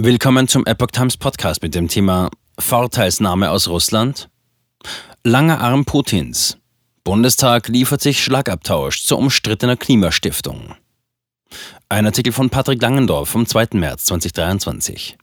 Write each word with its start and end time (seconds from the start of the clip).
Willkommen 0.00 0.46
zum 0.46 0.64
Epoch 0.64 0.92
Times 0.92 1.16
Podcast 1.16 1.60
mit 1.60 1.74
dem 1.74 1.88
Thema 1.88 2.30
Vorteilsnahme 2.56 3.50
aus 3.50 3.66
Russland. 3.66 4.28
Langer 5.24 5.60
Arm 5.60 5.84
Putins. 5.86 6.56
Bundestag 7.02 7.66
liefert 7.66 8.00
sich 8.00 8.22
Schlagabtausch 8.22 9.02
zur 9.02 9.18
umstrittenen 9.18 9.76
Klimastiftung. 9.76 10.76
Ein 11.88 12.06
Artikel 12.06 12.32
von 12.32 12.48
Patrick 12.48 12.80
Langendorf 12.80 13.28
vom 13.28 13.44
2. 13.44 13.70
März 13.72 14.04
2023. 14.04 15.18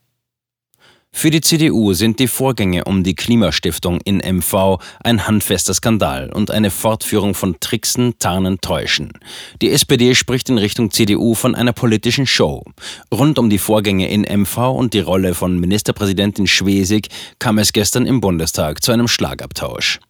Für 1.17 1.29
die 1.29 1.39
CDU 1.39 1.93
sind 1.93 2.19
die 2.19 2.27
Vorgänge 2.27 2.83
um 2.83 3.01
die 3.01 3.15
Klimastiftung 3.15 4.01
in 4.01 4.17
MV 4.17 4.79
ein 5.01 5.25
handfester 5.25 5.73
Skandal 5.73 6.29
und 6.29 6.51
eine 6.51 6.69
Fortführung 6.69 7.33
von 7.33 7.55
Tricksen, 7.61 8.19
Tarnen, 8.19 8.59
Täuschen. 8.59 9.13
Die 9.61 9.71
SPD 9.71 10.13
spricht 10.13 10.49
in 10.49 10.57
Richtung 10.57 10.91
CDU 10.91 11.33
von 11.33 11.55
einer 11.55 11.71
politischen 11.71 12.27
Show. 12.27 12.65
Rund 13.13 13.39
um 13.39 13.49
die 13.49 13.59
Vorgänge 13.59 14.09
in 14.09 14.23
MV 14.23 14.57
und 14.75 14.93
die 14.93 14.99
Rolle 14.99 15.35
von 15.35 15.57
Ministerpräsidentin 15.57 16.47
Schwesig 16.47 17.07
kam 17.39 17.59
es 17.59 17.71
gestern 17.71 18.05
im 18.05 18.19
Bundestag 18.19 18.83
zu 18.83 18.91
einem 18.91 19.07
Schlagabtausch. 19.07 20.01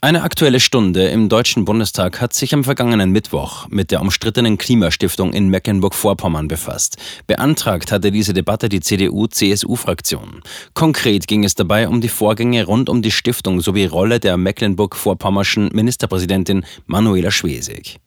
Eine 0.00 0.22
aktuelle 0.22 0.60
Stunde 0.60 1.08
im 1.08 1.28
Deutschen 1.28 1.64
Bundestag 1.64 2.20
hat 2.20 2.32
sich 2.32 2.54
am 2.54 2.64
vergangenen 2.64 3.10
Mittwoch 3.10 3.68
mit 3.68 3.90
der 3.90 4.00
umstrittenen 4.00 4.58
Klimastiftung 4.58 5.32
in 5.32 5.48
Mecklenburg-Vorpommern 5.48 6.48
befasst. 6.48 6.96
Beantragt 7.26 7.92
hatte 7.92 8.10
diese 8.10 8.34
Debatte 8.34 8.68
die 8.68 8.80
CDU-CSU-Fraktion. 8.80 10.42
Konkret 10.74 11.26
ging 11.26 11.44
es 11.44 11.54
dabei 11.54 11.88
um 11.88 12.00
die 12.00 12.08
Vorgänge 12.08 12.64
rund 12.64 12.88
um 12.88 13.02
die 13.02 13.10
Stiftung 13.10 13.60
sowie 13.60 13.86
Rolle 13.86 14.20
der 14.20 14.36
Mecklenburg-Vorpommerschen 14.36 15.70
Ministerpräsidentin 15.72 16.64
Manuela 16.86 17.30
Schwesig. 17.30 18.00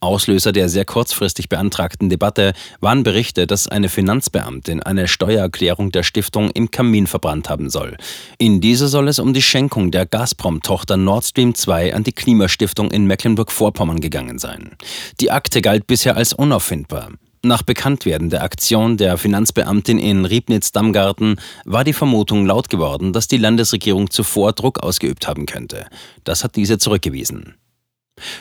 Auslöser 0.00 0.52
der 0.52 0.68
sehr 0.68 0.84
kurzfristig 0.84 1.48
beantragten 1.48 2.08
Debatte 2.08 2.52
waren 2.80 3.02
Berichte, 3.02 3.46
dass 3.46 3.68
eine 3.68 3.88
Finanzbeamtin 3.88 4.82
eine 4.82 5.08
Steuererklärung 5.08 5.92
der 5.92 6.02
Stiftung 6.02 6.50
im 6.50 6.70
Kamin 6.70 7.06
verbrannt 7.06 7.48
haben 7.48 7.70
soll. 7.70 7.96
In 8.38 8.60
dieser 8.60 8.88
soll 8.88 9.08
es 9.08 9.18
um 9.18 9.32
die 9.32 9.42
Schenkung 9.42 9.90
der 9.90 10.06
Gazprom-Tochter 10.06 10.96
Nord 10.96 11.24
Stream 11.24 11.54
2 11.54 11.94
an 11.94 12.04
die 12.04 12.12
Klimastiftung 12.12 12.90
in 12.90 13.06
Mecklenburg-Vorpommern 13.06 14.00
gegangen 14.00 14.38
sein. 14.38 14.76
Die 15.20 15.30
Akte 15.30 15.62
galt 15.62 15.86
bisher 15.86 16.16
als 16.16 16.32
unauffindbar. 16.32 17.10
Nach 17.46 17.62
Bekanntwerden 17.62 18.28
der 18.28 18.42
Aktion 18.42 18.96
der 18.96 19.18
Finanzbeamtin 19.18 20.00
in 20.00 20.24
Riebnitz-Dammgarten 20.24 21.40
war 21.64 21.84
die 21.84 21.92
Vermutung 21.92 22.44
laut 22.44 22.68
geworden, 22.68 23.12
dass 23.12 23.28
die 23.28 23.36
Landesregierung 23.36 24.10
zuvor 24.10 24.52
Druck 24.52 24.82
ausgeübt 24.82 25.28
haben 25.28 25.46
könnte. 25.46 25.86
Das 26.24 26.42
hat 26.42 26.56
diese 26.56 26.78
zurückgewiesen. 26.78 27.54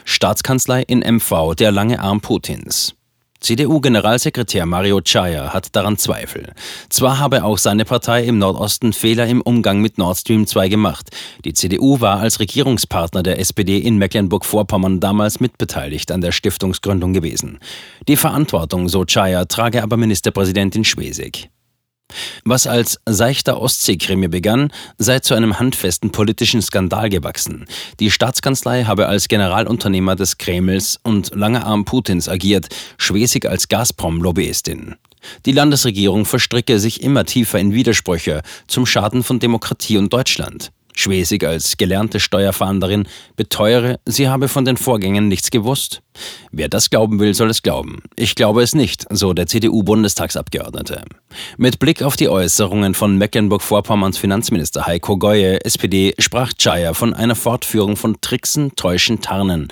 Staatskanzlei 0.03 0.81
in 0.81 0.99
MV, 0.99 1.55
der 1.55 1.71
lange 1.71 1.99
Arm 1.99 2.21
Putins. 2.21 2.95
CDU-Generalsekretär 3.41 4.65
Mario 4.65 5.01
Chaya 5.01 5.53
hat 5.53 5.75
daran 5.75 5.97
Zweifel. 5.97 6.53
Zwar 6.89 7.19
habe 7.19 7.43
auch 7.43 7.59
seine 7.59 7.85
Partei 7.85 8.23
im 8.23 8.39
Nordosten 8.39 8.91
Fehler 8.91 9.27
im 9.27 9.41
Umgang 9.41 9.81
mit 9.81 9.99
Nord 9.99 10.17
Stream 10.17 10.47
2 10.47 10.69
gemacht. 10.69 11.09
Die 11.43 11.53
CDU 11.53 11.99
war 11.99 12.19
als 12.19 12.39
Regierungspartner 12.39 13.21
der 13.21 13.39
SPD 13.39 13.77
in 13.77 13.97
Mecklenburg-Vorpommern 13.97 14.99
damals 14.99 15.41
mitbeteiligt 15.41 16.11
an 16.11 16.21
der 16.21 16.31
Stiftungsgründung 16.31 17.13
gewesen. 17.13 17.59
Die 18.07 18.17
Verantwortung, 18.17 18.89
so 18.89 19.05
Chaya, 19.05 19.45
trage 19.45 19.83
aber 19.83 19.97
Ministerpräsidentin 19.97 20.83
Schwesig. 20.83 21.49
Was 22.47 22.67
als 22.67 22.99
seichter 23.07 23.59
Ostseekrimi 23.59 24.27
begann, 24.27 24.71
sei 24.99 25.19
zu 25.19 25.33
einem 25.33 25.57
handfesten 25.59 26.11
politischen 26.11 26.61
Skandal 26.61 27.09
gewachsen. 27.09 27.65
Die 27.99 28.11
Staatskanzlei 28.11 28.83
habe 28.83 29.07
als 29.07 29.27
Generalunternehmer 29.27 30.15
des 30.15 30.37
Kremls 30.37 30.99
und 31.01 31.33
langer 31.33 31.65
Arm 31.65 31.85
Putins 31.85 32.29
agiert, 32.29 32.67
Schwesig 32.97 33.47
als 33.47 33.67
Gazprom-Lobbyistin. 33.67 34.95
Die 35.47 35.53
Landesregierung 35.53 36.25
verstricke 36.25 36.79
sich 36.79 37.01
immer 37.01 37.25
tiefer 37.25 37.59
in 37.59 37.73
Widersprüche 37.73 38.43
zum 38.67 38.85
Schaden 38.85 39.23
von 39.23 39.39
Demokratie 39.39 39.97
und 39.97 40.13
Deutschland. 40.13 40.71
Schwesig 40.95 41.43
als 41.43 41.77
gelernte 41.77 42.19
Steuerfahnderin 42.19 43.07
beteuere, 43.35 43.99
sie 44.05 44.29
habe 44.29 44.47
von 44.47 44.65
den 44.65 44.77
Vorgängen 44.77 45.27
nichts 45.27 45.51
gewusst. 45.51 46.01
Wer 46.51 46.69
das 46.69 46.89
glauben 46.89 47.19
will, 47.19 47.33
soll 47.33 47.49
es 47.49 47.61
glauben. 47.61 48.01
Ich 48.15 48.35
glaube 48.35 48.63
es 48.63 48.73
nicht, 48.73 49.05
so 49.09 49.33
der 49.33 49.47
CDU-Bundestagsabgeordnete. 49.47 51.03
Mit 51.57 51.79
Blick 51.79 52.01
auf 52.01 52.15
die 52.15 52.29
Äußerungen 52.29 52.93
von 52.93 53.17
Mecklenburg-Vorpommerns 53.17 54.17
Finanzminister 54.17 54.85
Heiko 54.85 55.17
Goye, 55.17 55.59
SPD, 55.63 56.13
sprach 56.17 56.53
Chaya 56.57 56.93
von 56.93 57.13
einer 57.13 57.35
Fortführung 57.35 57.97
von 57.97 58.17
Tricksen, 58.21 58.75
Täuschen, 58.75 59.21
Tarnen. 59.21 59.67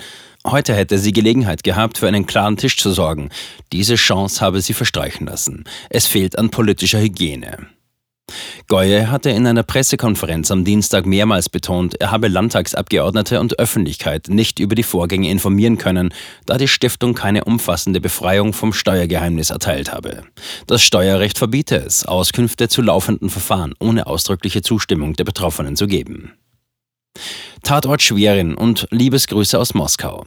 Heute 0.46 0.74
hätte 0.74 0.98
sie 0.98 1.12
Gelegenheit 1.12 1.64
gehabt, 1.64 1.96
für 1.96 2.06
einen 2.06 2.26
klaren 2.26 2.58
Tisch 2.58 2.76
zu 2.76 2.92
sorgen. 2.92 3.30
Diese 3.72 3.94
Chance 3.94 4.42
habe 4.42 4.60
sie 4.60 4.74
verstreichen 4.74 5.26
lassen. 5.26 5.64
Es 5.88 6.06
fehlt 6.06 6.38
an 6.38 6.50
politischer 6.50 7.00
Hygiene. 7.00 7.66
Goye 8.66 9.10
hatte 9.10 9.30
in 9.30 9.46
einer 9.46 9.62
Pressekonferenz 9.62 10.50
am 10.50 10.64
Dienstag 10.64 11.04
mehrmals 11.04 11.48
betont, 11.50 12.00
er 12.00 12.10
habe 12.10 12.28
Landtagsabgeordnete 12.28 13.38
und 13.38 13.58
Öffentlichkeit 13.58 14.28
nicht 14.28 14.58
über 14.58 14.74
die 14.74 14.82
Vorgänge 14.82 15.30
informieren 15.30 15.76
können, 15.76 16.14
da 16.46 16.56
die 16.56 16.68
Stiftung 16.68 17.14
keine 17.14 17.44
umfassende 17.44 18.00
Befreiung 18.00 18.54
vom 18.54 18.72
Steuergeheimnis 18.72 19.50
erteilt 19.50 19.92
habe. 19.92 20.22
Das 20.66 20.82
Steuerrecht 20.82 21.36
verbiete 21.36 21.76
es, 21.76 22.06
Auskünfte 22.06 22.68
zu 22.68 22.80
laufenden 22.80 23.28
Verfahren 23.28 23.74
ohne 23.80 24.06
ausdrückliche 24.06 24.62
Zustimmung 24.62 25.14
der 25.14 25.24
Betroffenen 25.24 25.76
zu 25.76 25.86
geben. 25.86 26.32
Tatort 27.62 28.02
Schwerin 28.02 28.54
und 28.54 28.86
Liebesgrüße 28.90 29.58
aus 29.58 29.74
Moskau. 29.74 30.24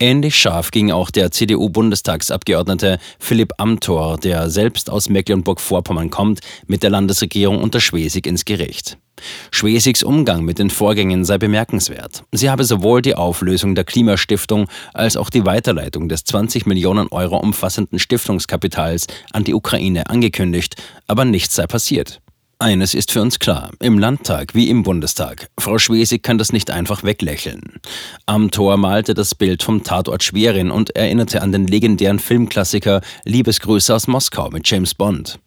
Ähnlich 0.00 0.36
scharf 0.36 0.70
ging 0.70 0.92
auch 0.92 1.10
der 1.10 1.32
CDU-Bundestagsabgeordnete 1.32 3.00
Philipp 3.18 3.54
Amthor, 3.58 4.16
der 4.16 4.48
selbst 4.48 4.90
aus 4.90 5.08
Mecklenburg-Vorpommern 5.08 6.08
kommt, 6.08 6.38
mit 6.68 6.84
der 6.84 6.90
Landesregierung 6.90 7.60
unter 7.60 7.80
Schwesig 7.80 8.28
ins 8.28 8.44
Gericht. 8.44 8.96
Schwesigs 9.50 10.04
Umgang 10.04 10.44
mit 10.44 10.60
den 10.60 10.70
Vorgängen 10.70 11.24
sei 11.24 11.38
bemerkenswert. 11.38 12.22
Sie 12.30 12.48
habe 12.48 12.62
sowohl 12.62 13.02
die 13.02 13.16
Auflösung 13.16 13.74
der 13.74 13.82
Klimastiftung 13.82 14.68
als 14.94 15.16
auch 15.16 15.30
die 15.30 15.44
Weiterleitung 15.44 16.08
des 16.08 16.22
20 16.22 16.66
Millionen 16.66 17.08
Euro 17.08 17.36
umfassenden 17.36 17.98
Stiftungskapitals 17.98 19.08
an 19.32 19.42
die 19.42 19.54
Ukraine 19.54 20.08
angekündigt, 20.08 20.76
aber 21.08 21.24
nichts 21.24 21.56
sei 21.56 21.66
passiert. 21.66 22.20
Eines 22.60 22.92
ist 22.92 23.12
für 23.12 23.22
uns 23.22 23.38
klar, 23.38 23.70
im 23.78 24.00
Landtag 24.00 24.52
wie 24.52 24.68
im 24.68 24.82
Bundestag. 24.82 25.48
Frau 25.60 25.78
Schwesig 25.78 26.24
kann 26.24 26.38
das 26.38 26.52
nicht 26.52 26.72
einfach 26.72 27.04
weglächeln. 27.04 27.62
Am 28.26 28.50
Tor 28.50 28.76
malte 28.76 29.14
das 29.14 29.36
Bild 29.36 29.62
vom 29.62 29.84
Tatort 29.84 30.24
Schwerin 30.24 30.72
und 30.72 30.96
erinnerte 30.96 31.40
an 31.40 31.52
den 31.52 31.68
legendären 31.68 32.18
Filmklassiker 32.18 33.00
Liebesgrüße 33.24 33.94
aus 33.94 34.08
Moskau 34.08 34.50
mit 34.50 34.68
James 34.68 34.92
Bond. 34.92 35.38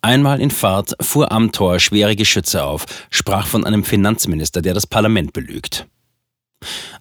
Einmal 0.00 0.40
in 0.40 0.52
Fahrt 0.52 0.94
fuhr 1.00 1.32
am 1.32 1.50
Tor 1.50 1.80
schwere 1.80 2.14
Geschütze 2.14 2.62
auf, 2.62 2.86
sprach 3.10 3.48
von 3.48 3.64
einem 3.64 3.82
Finanzminister, 3.82 4.62
der 4.62 4.74
das 4.74 4.86
Parlament 4.86 5.32
belügt. 5.32 5.88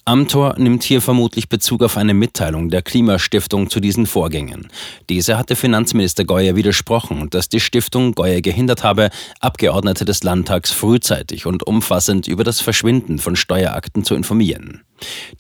Amthor 0.10 0.56
nimmt 0.58 0.82
hier 0.82 1.02
vermutlich 1.02 1.50
Bezug 1.50 1.84
auf 1.84 1.96
eine 1.96 2.16
Mitteilung 2.16 2.70
der 2.70 2.82
Klimastiftung 2.82 3.70
zu 3.70 3.80
diesen 3.80 4.08
Vorgängen. 4.08 4.68
Diese 5.08 5.38
hatte 5.38 5.56
Finanzminister 5.56 6.26
Geuer 6.26 6.56
widersprochen, 6.56 7.30
dass 7.30 7.48
die 7.48 7.60
Stiftung 7.60 8.14
Geuer 8.14 8.42
gehindert 8.42 8.84
habe, 8.84 9.12
Abgeordnete 9.40 10.06
des 10.06 10.24
Landtags 10.24 10.72
frühzeitig 10.72 11.46
und 11.46 11.68
umfassend 11.68 12.28
über 12.28 12.44
das 12.44 12.60
Verschwinden 12.60 13.20
von 13.20 13.36
Steuerakten 13.36 14.04
zu 14.04 14.16
informieren. 14.16 14.82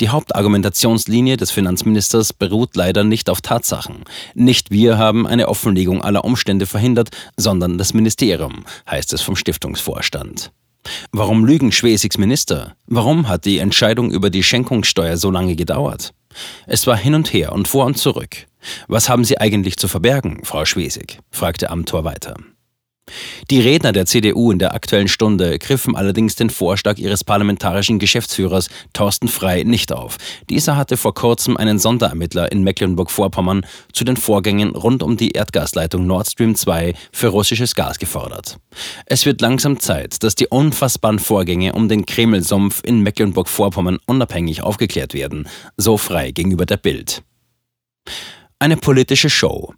Die 0.02 0.09
Hauptargumentationslinie 0.09 1.36
des 1.36 1.50
Finanzministers 1.50 2.31
beruht 2.31 2.75
leider 2.75 3.03
nicht 3.03 3.31
auf 3.31 3.41
Tatsachen. 3.41 4.03
Nicht 4.36 4.69
wir 4.69 5.00
haben 5.00 5.25
eine 5.25 5.47
Offenlegung 5.47 6.03
aller 6.03 6.24
Umstände 6.24 6.68
verhindert, 6.68 7.09
sondern 7.38 7.80
das 7.80 7.96
Ministerium, 7.96 8.66
heißt 8.88 9.13
es 9.13 9.22
vom 9.24 9.36
Stiftungsvorstand. 9.36 10.51
Warum 11.11 11.45
lügen 11.45 11.72
Schwesigs 11.72 12.17
Minister? 12.17 12.75
Warum 12.88 13.27
hat 13.27 13.45
die 13.45 13.59
Entscheidung 13.59 14.11
über 14.11 14.29
die 14.29 14.44
Schenkungssteuer 14.44 15.17
so 15.17 15.31
lange 15.31 15.55
gedauert? 15.55 16.13
Es 16.67 16.88
war 16.88 16.97
hin 16.97 17.16
und 17.16 17.33
her 17.33 17.51
und 17.51 17.67
vor 17.67 17.85
und 17.85 17.97
zurück. 17.97 18.47
Was 18.88 19.09
haben 19.09 19.23
Sie 19.23 19.39
eigentlich 19.39 19.77
zu 19.77 19.88
verbergen, 19.88 20.41
Frau 20.44 20.66
Schwesig? 20.66 21.19
fragte 21.31 21.69
Amthor 21.69 22.03
weiter. 22.03 22.35
Die 23.50 23.62
Redner 23.62 23.92
der 23.92 24.06
CDU 24.06 24.51
in 24.51 24.60
der 24.60 24.74
Aktuellen 24.74 25.07
Stunde 25.07 25.57
griffen 25.60 25.95
allerdings 25.95 26.36
den 26.36 26.50
Vorschlag 26.50 26.98
ihres 26.98 27.24
parlamentarischen 27.24 28.00
Geschäftsführers 28.00 28.69
Thorsten 28.94 29.28
Frey 29.28 29.63
nicht 29.66 29.92
auf. 29.92 30.18
Dieser 30.50 30.78
hatte 30.78 30.98
vor 30.98 31.13
kurzem 31.13 31.57
einen 31.57 31.80
Sonderermittler 31.80 32.51
in 32.51 32.63
Mecklenburg-Vorpommern 32.63 33.66
zu 33.94 34.04
den 34.04 34.18
Vorgängen 34.18 34.75
rund 34.75 35.04
um 35.04 35.18
die 35.18 35.31
Erdgasleitung 35.31 36.06
Nord 36.06 36.28
Stream 36.28 36.56
2 36.56 36.94
für 37.12 37.28
russisches 37.28 37.75
Gas 37.75 38.00
gefordert. 38.00 38.57
Es 39.06 39.25
wird 39.25 39.42
langsam 39.42 39.80
Zeit, 39.80 40.24
dass 40.24 40.36
die 40.36 40.48
unfassbaren 40.48 41.19
Vorgänge 41.19 41.74
um 41.74 41.89
den 41.89 42.06
Kremelsumpf 42.06 42.81
in 42.83 43.01
Mecklenburg-Vorpommern 43.01 44.00
unabhängig 44.06 44.62
aufgeklärt 44.62 45.13
werden, 45.13 45.48
so 45.78 45.98
frei 45.98 46.31
gegenüber 46.31 46.66
der 46.66 46.78
Bild. 46.78 47.24
Eine 48.60 48.78
politische 48.78 49.30
Show. 49.30 49.74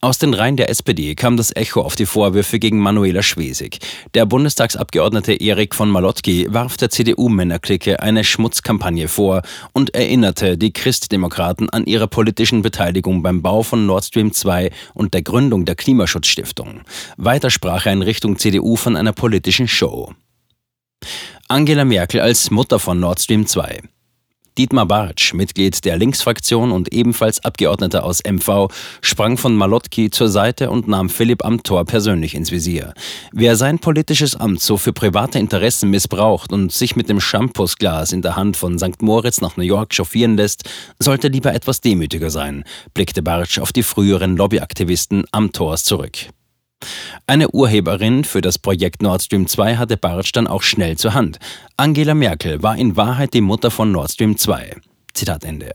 Aus 0.00 0.18
den 0.18 0.32
Reihen 0.32 0.56
der 0.56 0.70
SPD 0.70 1.16
kam 1.16 1.36
das 1.36 1.54
Echo 1.56 1.80
auf 1.80 1.96
die 1.96 2.06
Vorwürfe 2.06 2.60
gegen 2.60 2.78
Manuela 2.78 3.20
Schwesig. 3.20 3.80
Der 4.14 4.26
Bundestagsabgeordnete 4.26 5.32
Erik 5.32 5.74
von 5.74 5.90
Malotki 5.90 6.46
warf 6.48 6.76
der 6.76 6.88
CDU-Männerklicke 6.90 8.00
eine 8.00 8.22
Schmutzkampagne 8.22 9.08
vor 9.08 9.42
und 9.72 9.96
erinnerte 9.96 10.56
die 10.56 10.72
Christdemokraten 10.72 11.68
an 11.70 11.84
ihre 11.84 12.06
politischen 12.06 12.62
Beteiligung 12.62 13.24
beim 13.24 13.42
Bau 13.42 13.64
von 13.64 13.86
Nord 13.86 14.04
Stream 14.04 14.32
2 14.32 14.70
und 14.94 15.14
der 15.14 15.22
Gründung 15.22 15.64
der 15.64 15.74
Klimaschutzstiftung. 15.74 16.82
Weiter 17.16 17.50
sprach 17.50 17.86
er 17.86 17.92
in 17.92 18.02
Richtung 18.02 18.38
CDU 18.38 18.76
von 18.76 18.94
einer 18.94 19.12
politischen 19.12 19.66
Show. 19.66 20.12
Angela 21.48 21.84
Merkel 21.84 22.20
als 22.20 22.52
Mutter 22.52 22.78
von 22.78 23.00
Nord 23.00 23.20
Stream 23.20 23.48
2. 23.48 23.80
Dietmar 24.58 24.86
Bartsch, 24.86 25.34
Mitglied 25.34 25.84
der 25.84 25.96
Linksfraktion 25.96 26.72
und 26.72 26.92
ebenfalls 26.92 27.44
Abgeordneter 27.44 28.02
aus 28.02 28.20
MV, 28.28 28.68
sprang 29.00 29.36
von 29.36 29.54
Malotki 29.54 30.10
zur 30.10 30.28
Seite 30.28 30.70
und 30.70 30.88
nahm 30.88 31.08
Philipp 31.08 31.44
Amthor 31.44 31.84
persönlich 31.84 32.34
ins 32.34 32.50
Visier. 32.50 32.92
Wer 33.32 33.54
sein 33.54 33.78
politisches 33.78 34.34
Amt 34.34 34.60
so 34.60 34.76
für 34.76 34.92
private 34.92 35.38
Interessen 35.38 35.90
missbraucht 35.90 36.52
und 36.52 36.72
sich 36.72 36.96
mit 36.96 37.08
dem 37.08 37.20
Shampoosglas 37.20 38.12
in 38.12 38.22
der 38.22 38.34
Hand 38.34 38.56
von 38.56 38.78
St. 38.80 39.00
Moritz 39.00 39.40
nach 39.40 39.56
New 39.56 39.62
York 39.62 39.94
chauffieren 39.94 40.36
lässt, 40.36 40.68
sollte 40.98 41.28
lieber 41.28 41.54
etwas 41.54 41.80
demütiger 41.80 42.30
sein, 42.30 42.64
blickte 42.94 43.22
Bartsch 43.22 43.60
auf 43.60 43.72
die 43.72 43.84
früheren 43.84 44.36
Lobbyaktivisten 44.36 45.24
Amthors 45.30 45.84
zurück. 45.84 46.18
Eine 47.26 47.50
Urheberin 47.50 48.24
für 48.24 48.40
das 48.40 48.58
Projekt 48.58 49.02
Nord 49.02 49.22
Stream 49.22 49.46
2 49.46 49.76
hatte 49.76 49.98
Bartsch 49.98 50.32
dann 50.32 50.46
auch 50.46 50.62
schnell 50.62 50.96
zur 50.96 51.12
Hand. 51.12 51.38
Angela 51.76 52.14
Merkel 52.14 52.62
war 52.62 52.76
in 52.76 52.96
Wahrheit 52.96 53.34
die 53.34 53.42
Mutter 53.42 53.70
von 53.70 53.92
Nord 53.92 54.12
Stream 54.12 54.38
2. 54.38 54.76
Zitat 55.12 55.44
Ende. 55.44 55.74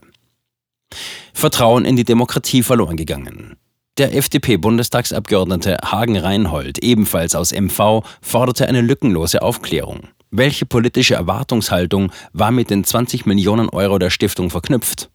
Vertrauen 1.33 1.85
in 1.85 1.95
die 1.95 2.05
Demokratie 2.05 2.63
verloren 2.63 2.97
gegangen. 2.97 3.55
Der 4.00 4.15
FDP-Bundestagsabgeordnete 4.15 5.77
Hagen 5.83 6.17
Reinhold, 6.17 6.79
ebenfalls 6.79 7.35
aus 7.35 7.53
MV, 7.53 8.01
forderte 8.21 8.67
eine 8.67 8.81
lückenlose 8.81 9.44
Aufklärung. 9.44 10.07
Welche 10.31 10.65
politische 10.65 11.13
Erwartungshaltung 11.13 12.11
war 12.31 12.49
mit 12.49 12.71
den 12.71 12.83
20 12.83 13.27
Millionen 13.27 13.69
Euro 13.69 13.99
der 13.99 14.09
Stiftung 14.09 14.49
verknüpft? 14.49 15.11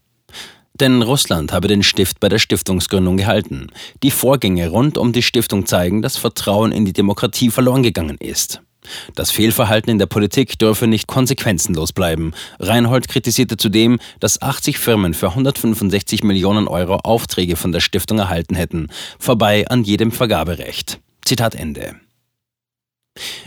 Denn 0.80 1.02
Russland 1.02 1.52
habe 1.52 1.68
den 1.68 1.82
Stift 1.82 2.20
bei 2.20 2.28
der 2.28 2.38
Stiftungsgründung 2.38 3.16
gehalten. 3.16 3.68
Die 4.02 4.10
Vorgänge 4.10 4.68
rund 4.68 4.96
um 4.96 5.12
die 5.12 5.22
Stiftung 5.22 5.66
zeigen, 5.66 6.02
dass 6.02 6.16
Vertrauen 6.16 6.70
in 6.70 6.84
die 6.84 6.92
Demokratie 6.92 7.50
verloren 7.50 7.82
gegangen 7.82 8.16
ist. 8.18 8.62
Das 9.14 9.30
Fehlverhalten 9.30 9.90
in 9.90 9.98
der 9.98 10.06
Politik 10.06 10.58
dürfe 10.58 10.86
nicht 10.86 11.06
konsequenzenlos 11.06 11.92
bleiben. 11.92 12.32
Reinhold 12.58 13.08
kritisierte 13.08 13.56
zudem, 13.56 13.98
dass 14.20 14.40
80 14.40 14.78
Firmen 14.78 15.14
für 15.14 15.30
165 15.30 16.22
Millionen 16.22 16.68
Euro 16.68 16.96
Aufträge 17.02 17.56
von 17.56 17.72
der 17.72 17.80
Stiftung 17.80 18.18
erhalten 18.18 18.54
hätten, 18.54 18.88
vorbei 19.18 19.66
an 19.68 19.82
jedem 19.82 20.12
Vergaberecht. 20.12 21.00
Zitat 21.24 21.54
Ende. 21.54 21.96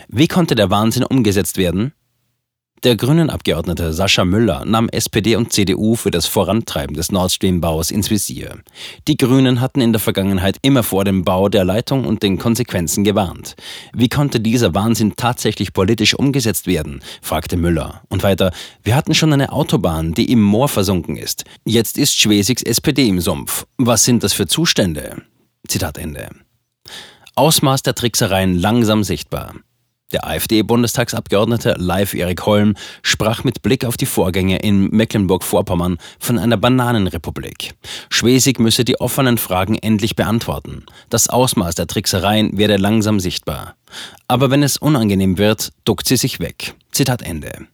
Wie 0.08 0.28
konnte 0.28 0.56
der 0.56 0.70
Wahnsinn 0.70 1.04
umgesetzt 1.04 1.58
werden? 1.58 1.94
Der 2.84 2.96
Grünen-Abgeordnete 2.96 3.94
Sascha 3.94 4.26
Müller 4.26 4.66
nahm 4.66 4.90
SPD 4.90 5.36
und 5.36 5.54
CDU 5.54 5.96
für 5.96 6.10
das 6.10 6.26
Vorantreiben 6.26 6.96
des 6.96 7.12
Nord 7.12 7.32
Stream-Baus 7.32 7.92
ins 7.92 8.10
Visier. 8.10 8.58
Die 9.08 9.18
Grünen 9.18 9.62
hatten 9.62 9.82
in 9.82 9.94
der 9.94 10.00
Vergangenheit 10.00 10.58
immer 10.64 10.82
vor 10.82 11.06
dem 11.06 11.24
Bau 11.24 11.48
der 11.48 11.64
Leitung 11.64 12.06
und 12.06 12.24
den 12.24 12.40
Konsequenzen 12.40 13.04
gewarnt. 13.04 13.56
Wie 13.94 14.10
konnte 14.10 14.40
dieser 14.40 14.74
Wahnsinn 14.74 15.14
tatsächlich 15.16 15.74
politisch 15.74 16.16
umgesetzt 16.16 16.66
werden? 16.66 17.02
fragte 17.22 17.56
Müller. 17.56 18.02
Und 18.10 18.24
weiter, 18.24 18.52
wir 18.82 18.96
hatten 18.96 19.14
schon 19.14 19.32
eine 19.32 19.52
Autobahn, 19.52 20.16
die 20.16 20.32
im 20.32 20.42
Moor 20.42 20.68
versunken 20.68 21.18
ist. 21.18 21.46
Jetzt 21.64 22.00
ist 22.00 22.20
Schwesigs 22.20 22.64
SPD 22.64 23.08
im 23.08 23.22
Sumpf. 23.22 23.68
Was 23.78 24.06
sind 24.06 24.24
das 24.24 24.34
für 24.34 24.48
Zustände? 24.48 25.22
Zitat 25.68 26.00
Ende. 26.00 26.30
Ausmaß 27.36 27.84
der 27.84 27.94
Tricksereien 27.94 28.58
langsam 28.58 29.04
sichtbar. 29.04 29.54
Der 30.12 30.28
AfD-Bundestagsabgeordnete 30.28 31.76
Live 31.78 32.14
Erik 32.14 32.46
Holm 32.46 32.76
sprach 33.02 33.44
mit 33.44 33.62
Blick 33.62 33.86
auf 33.86 33.98
die 33.98 34.06
Vorgänge 34.06 34.58
in 34.60 34.90
Mecklenburg-Vorpommern 34.90 35.98
von 36.20 36.38
einer 36.38 36.58
Bananenrepublik. 36.58 37.74
Schwesig 38.10 38.60
müsse 38.60 38.84
die 38.84 39.00
offenen 39.00 39.38
Fragen 39.38 39.76
endlich 39.76 40.16
beantworten. 40.16 40.86
Das 41.10 41.30
Ausmaß 41.30 41.76
der 41.76 41.88
Tricksereien 41.88 42.58
werde 42.58 42.78
langsam 42.78 43.20
sichtbar. 43.20 43.76
Aber 44.28 44.52
wenn 44.52 44.64
es 44.64 44.78
unangenehm 44.78 45.38
wird, 45.38 45.72
duckt 45.86 46.08
sie 46.08 46.18
sich 46.18 46.40
weg. 46.40 46.76
Zitat 46.92 47.22
Ende. 47.22 47.68